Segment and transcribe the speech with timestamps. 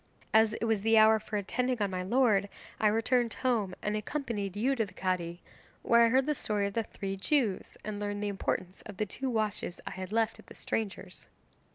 [0.33, 4.55] 'As it was the hour for attending on my lord I returned home and accompanied
[4.57, 5.43] you to the Cadi,
[5.83, 9.05] where I heard the story of the three Jews and learned the importance of the
[9.05, 11.27] two watches I had left at the stranger's.